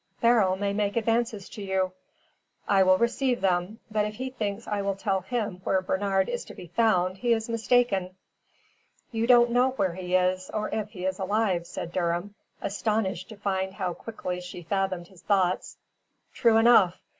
[0.19, 1.91] "Beryl may make advances to you."
[2.67, 3.77] "I will receive them.
[3.91, 7.33] But if he thinks I will tell him where Bernard is to be found he
[7.33, 8.15] is mistaken."
[9.11, 12.33] "You don't know where he is, or if he is alive," said Durham,
[12.63, 15.77] astonished to find how quickly she fathomed his thoughts.
[16.33, 16.97] "True enough.